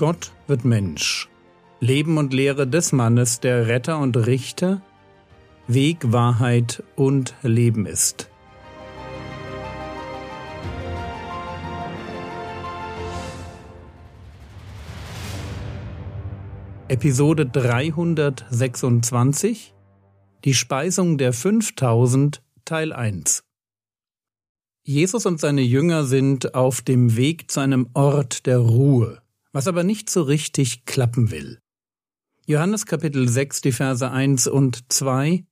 Gott 0.00 0.32
wird 0.46 0.64
Mensch. 0.64 1.28
Leben 1.80 2.16
und 2.16 2.32
Lehre 2.32 2.66
des 2.66 2.92
Mannes, 2.92 3.40
der 3.40 3.66
Retter 3.66 3.98
und 3.98 4.16
Richter, 4.16 4.80
Weg, 5.66 6.10
Wahrheit 6.10 6.82
und 6.96 7.34
Leben 7.42 7.84
ist. 7.84 8.30
Episode 16.88 17.44
326 17.44 19.74
Die 20.46 20.54
Speisung 20.54 21.18
der 21.18 21.34
5000 21.34 22.40
Teil 22.64 22.94
1 22.94 23.44
Jesus 24.82 25.26
und 25.26 25.38
seine 25.38 25.60
Jünger 25.60 26.04
sind 26.04 26.54
auf 26.54 26.80
dem 26.80 27.18
Weg 27.18 27.50
zu 27.50 27.60
einem 27.60 27.90
Ort 27.92 28.46
der 28.46 28.60
Ruhe 28.60 29.20
was 29.52 29.66
aber 29.66 29.84
nicht 29.84 30.10
so 30.10 30.22
richtig 30.22 30.84
klappen 30.84 31.30
will. 31.30 31.58
Johannes 32.46 32.86
Kapitel 32.86 33.28
6, 33.28 33.60
die 33.60 33.72
Verse 33.72 34.10
1 34.10 34.46
und 34.46 34.92
2 34.92 35.44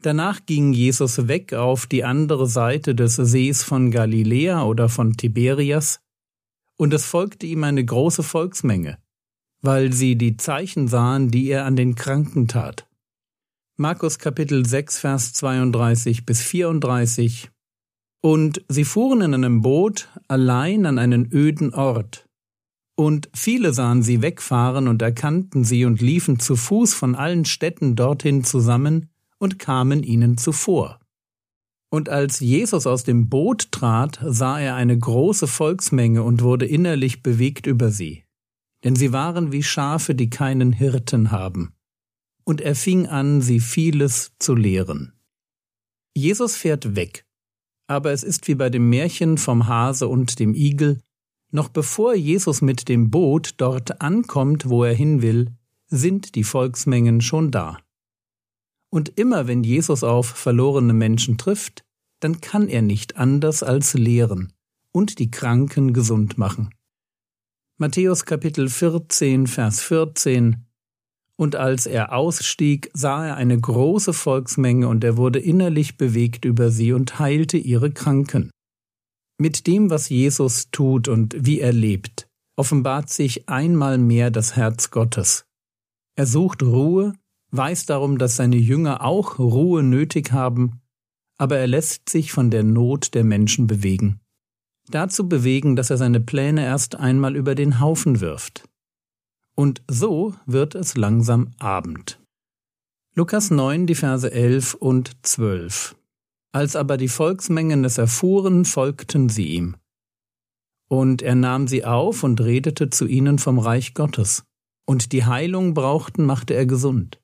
Danach 0.00 0.46
ging 0.46 0.72
Jesus 0.72 1.26
weg 1.26 1.54
auf 1.54 1.86
die 1.86 2.04
andere 2.04 2.46
Seite 2.46 2.94
des 2.94 3.16
Sees 3.16 3.64
von 3.64 3.90
Galiläa 3.90 4.62
oder 4.62 4.88
von 4.88 5.16
Tiberias, 5.16 6.00
und 6.76 6.94
es 6.94 7.04
folgte 7.04 7.46
ihm 7.46 7.64
eine 7.64 7.84
große 7.84 8.22
Volksmenge, 8.22 8.98
weil 9.60 9.92
sie 9.92 10.14
die 10.14 10.36
Zeichen 10.36 10.86
sahen, 10.86 11.32
die 11.32 11.48
er 11.48 11.64
an 11.64 11.74
den 11.74 11.96
Kranken 11.96 12.46
tat. 12.46 12.86
Markus 13.76 14.20
Kapitel 14.20 14.64
6, 14.64 15.00
Vers 15.00 15.32
32 15.32 16.24
bis 16.24 16.42
34 16.42 17.50
Und 18.20 18.64
sie 18.68 18.84
fuhren 18.84 19.20
in 19.20 19.34
einem 19.34 19.62
Boot 19.62 20.08
allein 20.28 20.86
an 20.86 20.98
einen 20.98 21.32
öden 21.32 21.74
Ort, 21.74 22.27
und 22.98 23.30
viele 23.32 23.72
sahen 23.72 24.02
sie 24.02 24.22
wegfahren 24.22 24.88
und 24.88 25.02
erkannten 25.02 25.62
sie 25.62 25.84
und 25.84 26.00
liefen 26.00 26.40
zu 26.40 26.56
Fuß 26.56 26.94
von 26.94 27.14
allen 27.14 27.44
Städten 27.44 27.94
dorthin 27.94 28.42
zusammen 28.42 29.08
und 29.38 29.60
kamen 29.60 30.02
ihnen 30.02 30.36
zuvor. 30.36 30.98
Und 31.90 32.08
als 32.08 32.40
Jesus 32.40 32.88
aus 32.88 33.04
dem 33.04 33.28
Boot 33.28 33.70
trat, 33.70 34.18
sah 34.24 34.58
er 34.58 34.74
eine 34.74 34.98
große 34.98 35.46
Volksmenge 35.46 36.24
und 36.24 36.42
wurde 36.42 36.66
innerlich 36.66 37.22
bewegt 37.22 37.68
über 37.68 37.92
sie. 37.92 38.24
Denn 38.82 38.96
sie 38.96 39.12
waren 39.12 39.52
wie 39.52 39.62
Schafe, 39.62 40.16
die 40.16 40.28
keinen 40.28 40.72
Hirten 40.72 41.30
haben. 41.30 41.74
Und 42.42 42.60
er 42.60 42.74
fing 42.74 43.06
an, 43.06 43.40
sie 43.42 43.60
vieles 43.60 44.32
zu 44.40 44.56
lehren. 44.56 45.12
Jesus 46.16 46.56
fährt 46.56 46.96
weg. 46.96 47.24
Aber 47.86 48.10
es 48.10 48.24
ist 48.24 48.48
wie 48.48 48.56
bei 48.56 48.70
dem 48.70 48.90
Märchen 48.90 49.38
vom 49.38 49.68
Hase 49.68 50.08
und 50.08 50.40
dem 50.40 50.52
Igel, 50.52 51.00
noch 51.50 51.68
bevor 51.68 52.14
Jesus 52.14 52.60
mit 52.60 52.88
dem 52.88 53.10
Boot 53.10 53.54
dort 53.56 54.00
ankommt, 54.00 54.68
wo 54.68 54.84
er 54.84 54.94
hin 54.94 55.22
will, 55.22 55.52
sind 55.86 56.34
die 56.34 56.44
Volksmengen 56.44 57.20
schon 57.20 57.50
da. 57.50 57.78
Und 58.90 59.18
immer 59.18 59.46
wenn 59.46 59.64
Jesus 59.64 60.02
auf 60.04 60.26
verlorene 60.26 60.92
Menschen 60.92 61.38
trifft, 61.38 61.84
dann 62.20 62.40
kann 62.40 62.68
er 62.68 62.82
nicht 62.82 63.16
anders 63.16 63.62
als 63.62 63.94
lehren 63.94 64.52
und 64.92 65.18
die 65.18 65.30
Kranken 65.30 65.92
gesund 65.92 66.38
machen. 66.38 66.70
Matthäus 67.76 68.24
Kapitel 68.24 68.68
14, 68.68 69.46
Vers 69.46 69.82
14 69.82 70.66
Und 71.36 71.54
als 71.54 71.86
er 71.86 72.12
ausstieg, 72.12 72.90
sah 72.92 73.26
er 73.28 73.36
eine 73.36 73.58
große 73.58 74.12
Volksmenge, 74.12 74.88
und 74.88 75.04
er 75.04 75.16
wurde 75.16 75.38
innerlich 75.38 75.96
bewegt 75.96 76.44
über 76.44 76.70
sie 76.70 76.92
und 76.92 77.20
heilte 77.20 77.56
ihre 77.56 77.92
Kranken. 77.92 78.50
Mit 79.40 79.66
dem, 79.68 79.88
was 79.88 80.08
Jesus 80.08 80.70
tut 80.72 81.06
und 81.06 81.34
wie 81.38 81.60
er 81.60 81.72
lebt, 81.72 82.28
offenbart 82.56 83.08
sich 83.08 83.48
einmal 83.48 83.96
mehr 83.96 84.32
das 84.32 84.56
Herz 84.56 84.90
Gottes. 84.90 85.46
Er 86.16 86.26
sucht 86.26 86.62
Ruhe, 86.62 87.12
weiß 87.52 87.86
darum, 87.86 88.18
dass 88.18 88.34
seine 88.34 88.56
Jünger 88.56 89.04
auch 89.04 89.38
Ruhe 89.38 89.84
nötig 89.84 90.32
haben, 90.32 90.80
aber 91.38 91.58
er 91.58 91.68
lässt 91.68 92.08
sich 92.08 92.32
von 92.32 92.50
der 92.50 92.64
Not 92.64 93.14
der 93.14 93.22
Menschen 93.22 93.68
bewegen. 93.68 94.20
Dazu 94.90 95.28
bewegen, 95.28 95.76
dass 95.76 95.90
er 95.90 95.98
seine 95.98 96.20
Pläne 96.20 96.64
erst 96.64 96.96
einmal 96.96 97.36
über 97.36 97.54
den 97.54 97.78
Haufen 97.78 98.20
wirft. 98.20 98.68
Und 99.54 99.82
so 99.88 100.34
wird 100.46 100.74
es 100.74 100.96
langsam 100.96 101.52
Abend. 101.58 102.20
Lukas 103.14 103.50
9, 103.50 103.86
die 103.86 103.94
Verse 103.94 104.30
11 104.30 104.74
und 104.74 105.16
12. 105.24 105.94
Als 106.52 106.76
aber 106.76 106.96
die 106.96 107.08
Volksmengen 107.08 107.84
es 107.84 107.98
erfuhren, 107.98 108.64
folgten 108.64 109.28
sie 109.28 109.48
ihm. 109.48 109.76
Und 110.88 111.20
er 111.20 111.34
nahm 111.34 111.68
sie 111.68 111.84
auf 111.84 112.22
und 112.24 112.40
redete 112.40 112.88
zu 112.88 113.06
ihnen 113.06 113.38
vom 113.38 113.58
Reich 113.58 113.92
Gottes. 113.92 114.44
Und 114.86 115.12
die 115.12 115.26
Heilung 115.26 115.74
brauchten, 115.74 116.24
machte 116.24 116.54
er 116.54 116.64
gesund. 116.64 117.20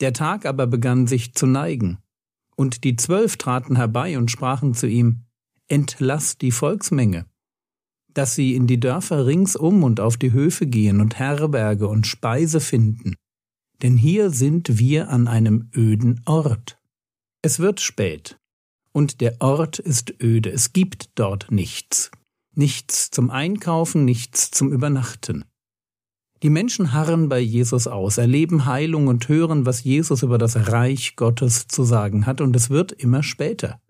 Der 0.00 0.14
Tag 0.14 0.46
aber 0.46 0.66
begann 0.66 1.06
sich 1.06 1.34
zu 1.34 1.46
neigen. 1.46 1.98
Und 2.56 2.84
die 2.84 2.96
Zwölf 2.96 3.36
traten 3.36 3.76
herbei 3.76 4.16
und 4.16 4.30
sprachen 4.30 4.74
zu 4.74 4.86
ihm, 4.86 5.24
Entlass 5.68 6.36
die 6.36 6.50
Volksmenge, 6.50 7.26
dass 8.12 8.34
sie 8.34 8.56
in 8.56 8.66
die 8.66 8.80
Dörfer 8.80 9.26
ringsum 9.26 9.84
und 9.84 10.00
auf 10.00 10.16
die 10.16 10.32
Höfe 10.32 10.66
gehen 10.66 11.00
und 11.00 11.18
Herberge 11.18 11.86
und 11.86 12.08
Speise 12.08 12.60
finden. 12.60 13.14
Denn 13.82 13.96
hier 13.96 14.30
sind 14.30 14.78
wir 14.78 15.10
an 15.10 15.28
einem 15.28 15.70
öden 15.76 16.22
Ort. 16.26 16.79
Es 17.42 17.58
wird 17.58 17.80
spät, 17.80 18.38
und 18.92 19.22
der 19.22 19.36
Ort 19.40 19.78
ist 19.78 20.14
öde, 20.22 20.50
es 20.50 20.74
gibt 20.74 21.10
dort 21.14 21.50
nichts. 21.50 22.10
Nichts 22.54 23.10
zum 23.10 23.30
Einkaufen, 23.30 24.04
nichts 24.04 24.50
zum 24.50 24.70
Übernachten. 24.70 25.44
Die 26.42 26.50
Menschen 26.50 26.92
harren 26.92 27.30
bei 27.30 27.38
Jesus 27.38 27.86
aus, 27.86 28.18
erleben 28.18 28.66
Heilung 28.66 29.06
und 29.06 29.28
hören, 29.28 29.64
was 29.64 29.84
Jesus 29.84 30.22
über 30.22 30.36
das 30.36 30.68
Reich 30.70 31.16
Gottes 31.16 31.66
zu 31.66 31.82
sagen 31.84 32.26
hat, 32.26 32.42
und 32.42 32.54
es 32.56 32.68
wird 32.68 32.92
immer 32.92 33.22
später. 33.22 33.80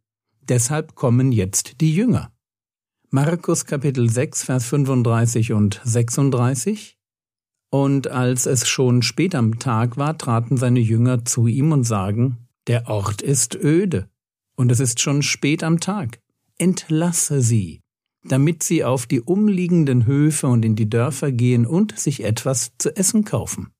Deshalb 0.43 0.95
kommen 0.95 1.33
jetzt 1.33 1.81
die 1.81 1.93
Jünger. 1.93 2.33
Markus 3.09 3.65
Kapitel 3.65 4.09
6, 4.09 4.45
Vers 4.45 4.67
35 4.67 5.53
und 5.55 5.81
36 5.83 6.99
Und 7.71 8.07
als 8.07 8.47
es 8.47 8.69
schon 8.69 9.03
spät 9.03 9.35
am 9.35 9.59
Tag 9.59 9.97
war, 9.97 10.17
traten 10.17 10.57
seine 10.57 10.81
Jünger 10.81 11.25
zu 11.25 11.49
ihm 11.49 11.73
und 11.73 11.83
sagen, 11.83 12.47
der 12.67 12.89
Ort 12.89 13.23
ist 13.23 13.55
öde, 13.55 14.09
und 14.57 14.71
es 14.71 14.81
ist 14.81 15.01
schon 15.01 15.23
spät 15.23 15.63
am 15.63 15.81
Tag. 15.81 16.21
Entlasse 16.59 17.41
sie, 17.41 17.81
damit 18.25 18.63
sie 18.63 18.85
auf 18.85 19.07
die 19.07 19.21
umliegenden 19.21 20.07
Höfe 20.07 20.47
und 20.49 20.65
in 20.65 20.77
die 20.77 20.91
Dörfer 20.91 21.33
gehen 21.33 21.67
und 21.67 21.99
sich 21.99 22.23
etwas 22.23 22.73
zu 22.79 22.95
essen 22.95 23.25
kaufen. 23.25 23.73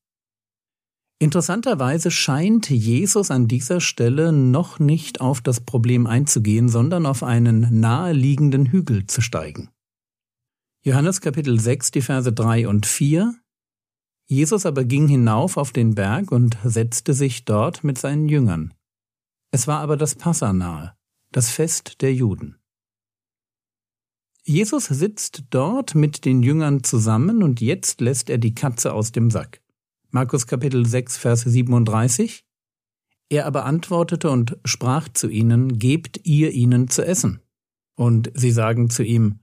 Interessanterweise 1.19 2.09
scheint 2.09 2.67
Jesus 2.71 3.29
an 3.29 3.47
dieser 3.47 3.79
Stelle 3.79 4.31
noch 4.31 4.79
nicht 4.79 5.21
auf 5.21 5.39
das 5.39 5.59
Problem 5.59 6.07
einzugehen, 6.07 6.67
sondern 6.67 7.05
auf 7.05 7.21
einen 7.21 7.79
naheliegenden 7.79 8.65
Hügel 8.65 9.05
zu 9.05 9.21
steigen. 9.21 9.69
Johannes 10.83 11.21
Kapitel 11.21 11.59
6, 11.59 11.91
die 11.91 12.01
Verse 12.01 12.33
3 12.33 12.67
und 12.67 12.87
4 12.87 13.35
Jesus 14.31 14.65
aber 14.65 14.85
ging 14.85 15.09
hinauf 15.09 15.57
auf 15.57 15.73
den 15.73 15.93
Berg 15.93 16.31
und 16.31 16.57
setzte 16.63 17.13
sich 17.13 17.43
dort 17.43 17.83
mit 17.83 17.97
seinen 17.97 18.29
Jüngern. 18.29 18.73
Es 19.51 19.67
war 19.67 19.81
aber 19.81 19.97
das 19.97 20.15
Passa 20.15 20.53
nahe, 20.53 20.95
das 21.33 21.49
Fest 21.49 22.01
der 22.01 22.13
Juden. 22.13 22.55
Jesus 24.45 24.85
sitzt 24.85 25.43
dort 25.49 25.95
mit 25.95 26.23
den 26.23 26.43
Jüngern 26.43 26.85
zusammen 26.85 27.43
und 27.43 27.59
jetzt 27.59 27.99
lässt 27.99 28.29
er 28.29 28.37
die 28.37 28.55
Katze 28.55 28.93
aus 28.93 29.11
dem 29.11 29.31
Sack. 29.31 29.61
Markus 30.11 30.47
Kapitel 30.47 30.85
6, 30.85 31.17
Vers 31.17 31.41
37. 31.41 32.45
Er 33.27 33.45
aber 33.45 33.65
antwortete 33.65 34.29
und 34.29 34.57
sprach 34.63 35.09
zu 35.09 35.27
ihnen, 35.27 35.77
Gebt 35.77 36.21
ihr 36.25 36.51
ihnen 36.51 36.87
zu 36.87 37.05
essen. 37.05 37.41
Und 37.97 38.31
sie 38.33 38.51
sagen 38.51 38.89
zu 38.89 39.03
ihm, 39.03 39.41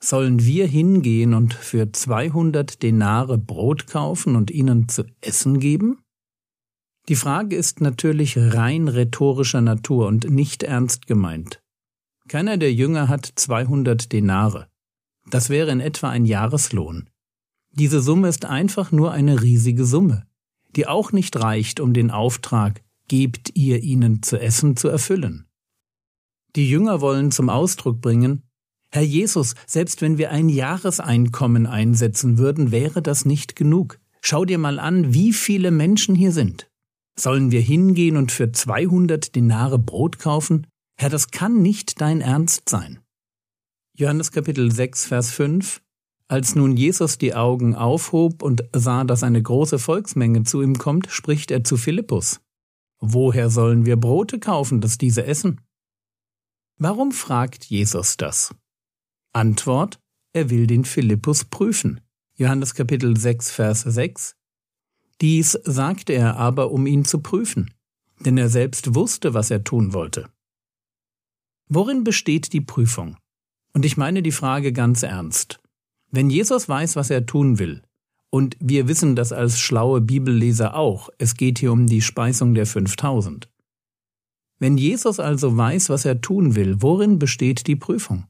Sollen 0.00 0.44
wir 0.44 0.66
hingehen 0.66 1.34
und 1.34 1.54
für 1.54 1.90
zweihundert 1.92 2.82
Denare 2.82 3.36
Brot 3.36 3.88
kaufen 3.88 4.36
und 4.36 4.50
ihnen 4.50 4.88
zu 4.88 5.04
essen 5.20 5.58
geben? 5.58 5.98
Die 7.08 7.16
Frage 7.16 7.56
ist 7.56 7.80
natürlich 7.80 8.36
rein 8.36 8.86
rhetorischer 8.86 9.60
Natur 9.60 10.06
und 10.06 10.30
nicht 10.30 10.62
ernst 10.62 11.06
gemeint. 11.06 11.62
Keiner 12.28 12.58
der 12.58 12.72
Jünger 12.72 13.08
hat 13.08 13.32
200 13.34 14.12
Denare. 14.12 14.68
Das 15.30 15.48
wäre 15.48 15.70
in 15.70 15.80
etwa 15.80 16.10
ein 16.10 16.26
Jahreslohn. 16.26 17.08
Diese 17.70 18.00
Summe 18.00 18.28
ist 18.28 18.44
einfach 18.44 18.92
nur 18.92 19.12
eine 19.12 19.42
riesige 19.42 19.84
Summe, 19.84 20.26
die 20.76 20.86
auch 20.86 21.12
nicht 21.12 21.36
reicht, 21.36 21.80
um 21.80 21.92
den 21.94 22.10
Auftrag, 22.10 22.82
gebt 23.08 23.56
ihr 23.56 23.82
ihnen 23.82 24.22
zu 24.22 24.38
essen, 24.38 24.76
zu 24.76 24.88
erfüllen. 24.88 25.46
Die 26.56 26.68
Jünger 26.68 27.00
wollen 27.00 27.30
zum 27.30 27.48
Ausdruck 27.48 28.00
bringen, 28.00 28.42
Herr 28.90 29.02
Jesus, 29.02 29.54
selbst 29.66 30.00
wenn 30.00 30.16
wir 30.16 30.30
ein 30.30 30.48
Jahreseinkommen 30.48 31.66
einsetzen 31.66 32.38
würden, 32.38 32.70
wäre 32.70 33.02
das 33.02 33.26
nicht 33.26 33.54
genug. 33.54 34.00
Schau 34.22 34.44
dir 34.44 34.58
mal 34.58 34.78
an, 34.78 35.12
wie 35.12 35.32
viele 35.32 35.70
Menschen 35.70 36.14
hier 36.14 36.32
sind. 36.32 36.70
Sollen 37.18 37.50
wir 37.50 37.60
hingehen 37.60 38.16
und 38.16 38.32
für 38.32 38.50
200 38.50 39.34
Denare 39.34 39.78
Brot 39.78 40.18
kaufen? 40.18 40.66
Herr, 40.96 41.10
das 41.10 41.30
kann 41.30 41.60
nicht 41.60 42.00
dein 42.00 42.20
Ernst 42.20 42.68
sein. 42.68 43.00
Johannes 43.94 44.32
Kapitel 44.32 44.70
6, 44.72 45.06
Vers 45.06 45.32
5 45.32 45.82
Als 46.28 46.54
nun 46.54 46.76
Jesus 46.76 47.18
die 47.18 47.34
Augen 47.34 47.74
aufhob 47.74 48.42
und 48.42 48.64
sah, 48.72 49.04
dass 49.04 49.22
eine 49.22 49.42
große 49.42 49.78
Volksmenge 49.78 50.44
zu 50.44 50.62
ihm 50.62 50.78
kommt, 50.78 51.08
spricht 51.10 51.50
er 51.50 51.62
zu 51.62 51.76
Philippus. 51.76 52.40
Woher 53.00 53.50
sollen 53.50 53.84
wir 53.84 53.96
Brote 53.96 54.38
kaufen, 54.38 54.80
dass 54.80 54.98
diese 54.98 55.26
essen? 55.26 55.60
Warum 56.78 57.12
fragt 57.12 57.64
Jesus 57.64 58.16
das? 58.16 58.54
Antwort, 59.32 59.98
er 60.32 60.50
will 60.50 60.66
den 60.66 60.84
Philippus 60.84 61.44
prüfen. 61.44 62.00
Johannes 62.36 62.74
Kapitel 62.74 63.16
6, 63.16 63.50
Vers 63.50 63.82
6. 63.82 64.36
Dies 65.20 65.58
sagte 65.64 66.12
er 66.12 66.36
aber, 66.36 66.70
um 66.70 66.86
ihn 66.86 67.04
zu 67.04 67.20
prüfen, 67.20 67.74
denn 68.20 68.38
er 68.38 68.48
selbst 68.48 68.94
wusste, 68.94 69.34
was 69.34 69.50
er 69.50 69.64
tun 69.64 69.92
wollte. 69.92 70.30
Worin 71.68 72.04
besteht 72.04 72.52
die 72.52 72.60
Prüfung? 72.60 73.16
Und 73.74 73.84
ich 73.84 73.96
meine 73.96 74.22
die 74.22 74.32
Frage 74.32 74.72
ganz 74.72 75.02
ernst. 75.02 75.60
Wenn 76.10 76.30
Jesus 76.30 76.68
weiß, 76.68 76.96
was 76.96 77.10
er 77.10 77.26
tun 77.26 77.58
will, 77.58 77.82
und 78.30 78.56
wir 78.60 78.88
wissen 78.88 79.16
das 79.16 79.32
als 79.32 79.58
schlaue 79.58 80.00
Bibelleser 80.00 80.74
auch, 80.74 81.10
es 81.18 81.34
geht 81.34 81.58
hier 81.58 81.72
um 81.72 81.86
die 81.86 82.02
Speisung 82.02 82.54
der 82.54 82.66
5000. 82.66 83.50
Wenn 84.58 84.78
Jesus 84.78 85.18
also 85.18 85.56
weiß, 85.56 85.88
was 85.88 86.04
er 86.04 86.20
tun 86.20 86.54
will, 86.54 86.80
worin 86.80 87.18
besteht 87.18 87.66
die 87.66 87.76
Prüfung? 87.76 88.27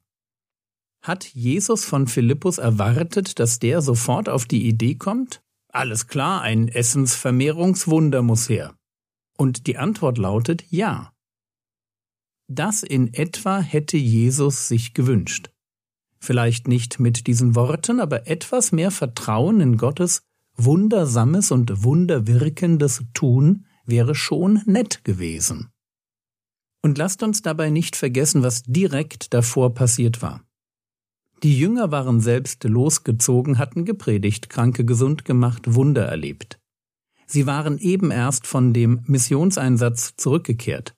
Hat 1.03 1.25
Jesus 1.27 1.85
von 1.85 2.07
Philippus 2.07 2.59
erwartet, 2.59 3.39
dass 3.39 3.59
der 3.59 3.83
sofort 3.83 4.29
auf 4.29 4.45
die 4.45 4.67
Idee 4.67 4.97
kommt? 4.97 5.43
Alles 5.73 6.07
klar, 6.07 6.43
ein 6.43 6.69
Essensvermehrungswunder 6.69 8.23
muss 8.23 8.49
her. 8.49 8.75
Und 9.37 9.67
die 9.67 9.77
Antwort 9.77 10.19
lautet 10.19 10.65
ja. 10.71 11.13
Das 12.49 12.83
in 12.83 13.13
etwa 13.13 13.61
hätte 13.61 13.97
Jesus 13.97 14.69
sich 14.69 14.95
gewünscht. 14.95 15.51
Vielleicht 16.19 16.67
nicht 16.67 16.99
mit 16.99 17.27
diesen 17.27 17.55
Worten, 17.55 18.01
aber 18.01 18.27
etwas 18.27 18.73
mehr 18.73 18.91
Vertrauen 18.91 19.61
in 19.61 19.77
Gottes 19.77 20.23
wundersames 20.59 21.53
und 21.53 21.85
wunderwirkendes 21.85 23.05
Tun 23.15 23.67
wäre 23.85 24.15
schon 24.15 24.63
nett 24.67 25.05
gewesen. 25.05 25.71
Und 26.83 26.99
lasst 26.99 27.23
uns 27.23 27.43
dabei 27.43 27.71
nicht 27.71 27.97
vergessen, 27.97 28.43
was 28.43 28.63
direkt 28.65 29.33
davor 29.35 29.75
passiert 29.75 30.21
war. 30.21 30.45
Die 31.43 31.59
Jünger 31.59 31.91
waren 31.93 32.21
selbst 32.21 32.65
losgezogen, 32.65 33.59
hatten 33.59 33.85
gepredigt, 33.85 34.51
Kranke 34.51 34.85
gesund 34.85 35.25
gemacht, 35.25 35.75
Wunder 35.75 36.07
erlebt. 36.07 36.59
Sie 37.27 37.47
waren 37.47 37.79
eben 37.79 38.11
erst 38.11 38.47
von 38.47 38.73
dem 38.73 39.03
Missionseinsatz 39.07 40.17
zurückgekehrt, 40.17 40.95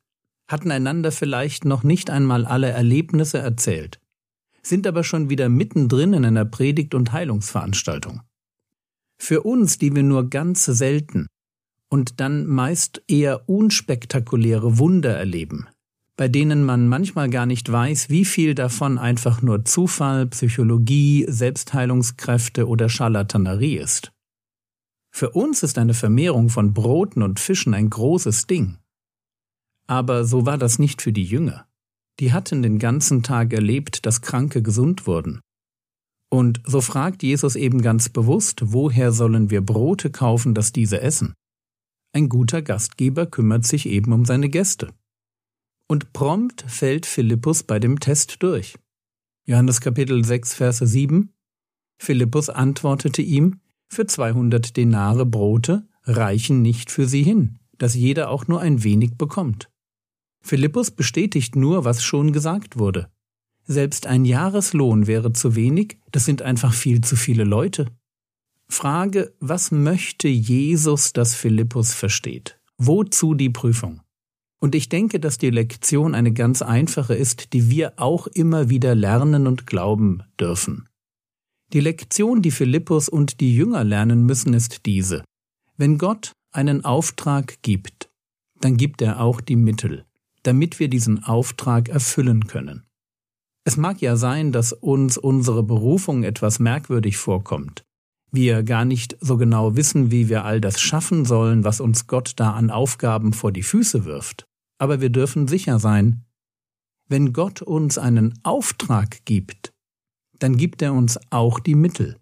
hatten 0.48 0.70
einander 0.70 1.12
vielleicht 1.12 1.64
noch 1.64 1.82
nicht 1.82 2.08
einmal 2.08 2.46
alle 2.46 2.70
Erlebnisse 2.70 3.38
erzählt 3.38 4.00
sind 4.62 4.86
aber 4.86 5.04
schon 5.04 5.30
wieder 5.30 5.48
mittendrin 5.48 6.12
in 6.12 6.24
einer 6.24 6.44
Predigt- 6.44 6.94
und 6.94 7.12
Heilungsveranstaltung. 7.12 8.22
Für 9.18 9.42
uns, 9.42 9.78
die 9.78 9.94
wir 9.94 10.02
nur 10.02 10.30
ganz 10.30 10.64
selten 10.64 11.26
und 11.88 12.20
dann 12.20 12.46
meist 12.46 13.02
eher 13.08 13.48
unspektakuläre 13.48 14.78
Wunder 14.78 15.16
erleben, 15.16 15.68
bei 16.20 16.28
denen 16.28 16.64
man 16.64 16.86
manchmal 16.86 17.30
gar 17.30 17.46
nicht 17.46 17.72
weiß, 17.72 18.10
wie 18.10 18.26
viel 18.26 18.54
davon 18.54 18.98
einfach 18.98 19.40
nur 19.40 19.64
Zufall, 19.64 20.26
Psychologie, 20.26 21.24
Selbstheilungskräfte 21.26 22.68
oder 22.68 22.90
Scharlatanerie 22.90 23.78
ist. 23.78 24.12
Für 25.10 25.30
uns 25.30 25.62
ist 25.62 25.78
eine 25.78 25.94
Vermehrung 25.94 26.50
von 26.50 26.74
Broten 26.74 27.22
und 27.22 27.40
Fischen 27.40 27.72
ein 27.72 27.88
großes 27.88 28.46
Ding. 28.46 28.76
Aber 29.86 30.26
so 30.26 30.44
war 30.44 30.58
das 30.58 30.78
nicht 30.78 31.00
für 31.00 31.12
die 31.12 31.24
Jünger 31.24 31.66
die 32.20 32.32
hatten 32.32 32.62
den 32.62 32.78
ganzen 32.78 33.22
Tag 33.22 33.52
erlebt, 33.52 34.04
dass 34.04 34.20
Kranke 34.20 34.62
gesund 34.62 35.06
wurden. 35.06 35.40
Und 36.30 36.60
so 36.64 36.80
fragt 36.80 37.22
Jesus 37.22 37.56
eben 37.56 37.82
ganz 37.82 38.08
bewusst, 38.08 38.60
woher 38.66 39.10
sollen 39.10 39.50
wir 39.50 39.62
Brote 39.62 40.10
kaufen, 40.10 40.54
dass 40.54 40.72
diese 40.72 41.00
essen? 41.00 41.34
Ein 42.12 42.28
guter 42.28 42.62
Gastgeber 42.62 43.26
kümmert 43.26 43.64
sich 43.64 43.86
eben 43.86 44.12
um 44.12 44.24
seine 44.24 44.48
Gäste. 44.48 44.92
Und 45.90 46.12
prompt 46.12 46.64
fällt 46.68 47.04
Philippus 47.04 47.64
bei 47.64 47.80
dem 47.80 47.98
Test 47.98 48.44
durch. 48.44 48.76
Johannes 49.44 49.80
Kapitel 49.80 50.24
6, 50.24 50.54
Verse 50.54 50.86
7 50.86 51.32
Philippus 51.98 52.48
antwortete 52.48 53.22
ihm, 53.22 53.58
für 53.88 54.06
200 54.06 54.76
Denare 54.76 55.26
Brote 55.26 55.88
reichen 56.04 56.62
nicht 56.62 56.92
für 56.92 57.08
sie 57.08 57.24
hin, 57.24 57.58
dass 57.76 57.96
jeder 57.96 58.30
auch 58.30 58.46
nur 58.46 58.60
ein 58.60 58.84
wenig 58.84 59.18
bekommt. 59.18 59.68
Philippus 60.40 60.92
bestätigt 60.92 61.56
nur, 61.56 61.84
was 61.84 62.04
schon 62.04 62.32
gesagt 62.32 62.78
wurde. 62.78 63.10
Selbst 63.64 64.06
ein 64.06 64.24
Jahreslohn 64.24 65.08
wäre 65.08 65.32
zu 65.32 65.56
wenig, 65.56 65.98
das 66.12 66.24
sind 66.24 66.40
einfach 66.40 66.72
viel 66.72 67.00
zu 67.00 67.16
viele 67.16 67.42
Leute. 67.42 67.86
Frage, 68.68 69.34
was 69.40 69.72
möchte 69.72 70.28
Jesus, 70.28 71.12
dass 71.12 71.34
Philippus 71.34 71.94
versteht? 71.94 72.60
Wozu 72.78 73.34
die 73.34 73.50
Prüfung? 73.50 74.02
Und 74.60 74.74
ich 74.74 74.88
denke, 74.88 75.20
dass 75.20 75.38
die 75.38 75.50
Lektion 75.50 76.14
eine 76.14 76.32
ganz 76.32 76.62
einfache 76.62 77.14
ist, 77.14 77.52
die 77.54 77.70
wir 77.70 77.94
auch 77.96 78.26
immer 78.26 78.68
wieder 78.68 78.94
lernen 78.94 79.46
und 79.46 79.66
glauben 79.66 80.22
dürfen. 80.38 80.88
Die 81.72 81.80
Lektion, 81.80 82.42
die 82.42 82.50
Philippus 82.50 83.08
und 83.08 83.40
die 83.40 83.54
Jünger 83.54 83.84
lernen 83.84 84.24
müssen, 84.24 84.54
ist 84.54 84.86
diese. 84.86 85.24
Wenn 85.76 85.98
Gott 85.98 86.32
einen 86.52 86.84
Auftrag 86.84 87.62
gibt, 87.62 88.10
dann 88.60 88.76
gibt 88.76 89.00
er 89.00 89.20
auch 89.20 89.40
die 89.40 89.56
Mittel 89.56 90.04
damit 90.42 90.78
wir 90.78 90.88
diesen 90.88 91.24
Auftrag 91.24 91.88
erfüllen 91.88 92.46
können. 92.46 92.84
Es 93.64 93.76
mag 93.76 94.00
ja 94.00 94.16
sein, 94.16 94.52
dass 94.52 94.72
uns 94.72 95.18
unsere 95.18 95.62
Berufung 95.62 96.22
etwas 96.24 96.58
merkwürdig 96.58 97.18
vorkommt. 97.18 97.84
Wir 98.32 98.62
gar 98.62 98.84
nicht 98.84 99.16
so 99.20 99.36
genau 99.36 99.76
wissen, 99.76 100.10
wie 100.10 100.28
wir 100.28 100.44
all 100.44 100.60
das 100.60 100.80
schaffen 100.80 101.24
sollen, 101.24 101.64
was 101.64 101.80
uns 101.80 102.06
Gott 102.06 102.34
da 102.36 102.52
an 102.52 102.70
Aufgaben 102.70 103.32
vor 103.32 103.52
die 103.52 103.62
Füße 103.62 104.04
wirft. 104.04 104.46
Aber 104.80 105.02
wir 105.02 105.10
dürfen 105.10 105.46
sicher 105.46 105.78
sein, 105.78 106.24
wenn 107.06 107.32
Gott 107.34 107.60
uns 107.60 107.98
einen 107.98 108.38
Auftrag 108.44 109.24
gibt, 109.26 109.74
dann 110.38 110.56
gibt 110.56 110.80
er 110.80 110.94
uns 110.94 111.20
auch 111.30 111.60
die 111.60 111.74
Mittel. 111.74 112.16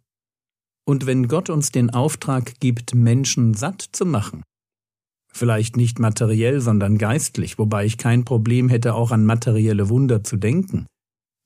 Und 0.85 1.07
wenn 1.07 1.29
Gott 1.29 1.51
uns 1.51 1.71
den 1.71 1.91
Auftrag 1.91 2.59
gibt, 2.59 2.95
Menschen 2.95 3.55
satt 3.55 3.83
zu 3.93 4.05
machen, 4.05 4.43
Vielleicht 5.31 5.77
nicht 5.77 5.99
materiell, 5.99 6.61
sondern 6.61 6.97
geistlich, 6.97 7.59
wobei 7.59 7.85
ich 7.85 7.99
kein 7.99 8.25
Problem 8.25 8.71
hätte, 8.71 8.95
auch 8.95 9.13
an 9.13 9.27
materielle 9.27 9.91
Wunder 9.91 10.25
zu 10.25 10.37
denken. 10.37 10.87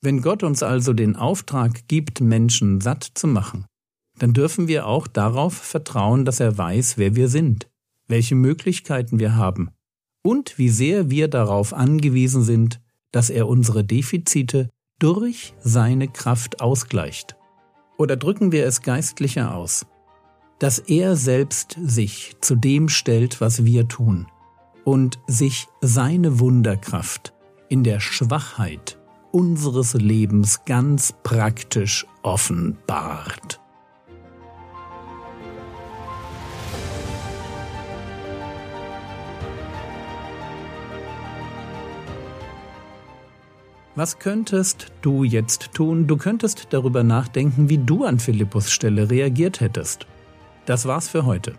Wenn 0.00 0.22
Gott 0.22 0.44
uns 0.44 0.62
also 0.62 0.92
den 0.92 1.16
Auftrag 1.16 1.88
gibt, 1.88 2.20
Menschen 2.20 2.80
satt 2.80 3.02
zu 3.02 3.26
machen, 3.26 3.66
dann 4.18 4.32
dürfen 4.32 4.68
wir 4.68 4.86
auch 4.86 5.08
darauf 5.08 5.54
vertrauen, 5.54 6.24
dass 6.24 6.38
er 6.38 6.56
weiß, 6.56 6.96
wer 6.96 7.16
wir 7.16 7.28
sind, 7.28 7.68
welche 8.06 8.36
Möglichkeiten 8.36 9.18
wir 9.18 9.34
haben 9.34 9.72
und 10.22 10.58
wie 10.58 10.68
sehr 10.68 11.10
wir 11.10 11.28
darauf 11.28 11.72
angewiesen 11.72 12.42
sind, 12.42 12.80
dass 13.10 13.30
er 13.30 13.48
unsere 13.48 13.84
Defizite 13.84 14.70
durch 14.98 15.54
seine 15.62 16.08
Kraft 16.08 16.60
ausgleicht. 16.60 17.36
Oder 17.98 18.16
drücken 18.16 18.52
wir 18.52 18.66
es 18.66 18.82
geistlicher 18.82 19.54
aus 19.54 19.86
dass 20.62 20.78
er 20.78 21.16
selbst 21.16 21.76
sich 21.82 22.36
zu 22.40 22.54
dem 22.54 22.88
stellt, 22.88 23.40
was 23.40 23.64
wir 23.64 23.88
tun, 23.88 24.28
und 24.84 25.18
sich 25.26 25.66
seine 25.80 26.38
Wunderkraft 26.38 27.34
in 27.68 27.82
der 27.82 27.98
Schwachheit 27.98 28.96
unseres 29.32 29.94
Lebens 29.94 30.64
ganz 30.64 31.14
praktisch 31.24 32.06
offenbart. 32.22 33.60
Was 43.94 44.18
könntest 44.18 44.90
du 45.02 45.22
jetzt 45.22 45.74
tun? 45.74 46.06
Du 46.06 46.16
könntest 46.16 46.68
darüber 46.70 47.02
nachdenken, 47.02 47.68
wie 47.68 47.76
du 47.76 48.04
an 48.04 48.18
Philippus 48.18 48.70
Stelle 48.70 49.10
reagiert 49.10 49.60
hättest. 49.60 50.06
Das 50.64 50.86
war's 50.86 51.08
für 51.08 51.26
heute. 51.26 51.52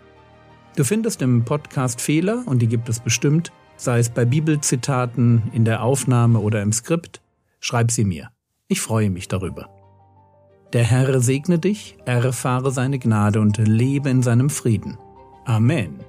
Du 0.76 0.82
findest 0.82 1.22
im 1.22 1.44
Podcast 1.44 2.00
Fehler, 2.00 2.42
und 2.46 2.60
die 2.60 2.66
gibt 2.66 2.88
es 2.88 2.98
bestimmt, 2.98 3.52
sei 3.76 4.00
es 4.00 4.10
bei 4.10 4.24
Bibelzitaten, 4.24 5.44
in 5.52 5.64
der 5.64 5.84
Aufnahme 5.84 6.40
oder 6.40 6.60
im 6.62 6.72
Skript, 6.72 7.20
schreib 7.60 7.92
sie 7.92 8.04
mir. 8.04 8.30
Ich 8.66 8.80
freue 8.80 9.10
mich 9.10 9.28
darüber. 9.28 9.68
Der 10.72 10.82
Herr 10.82 11.20
segne 11.20 11.60
dich, 11.60 11.96
erfahre 12.04 12.72
seine 12.72 12.98
Gnade 12.98 13.40
und 13.40 13.58
lebe 13.58 14.10
in 14.10 14.22
seinem 14.24 14.50
Frieden. 14.50 14.98
Amen. 15.44 16.00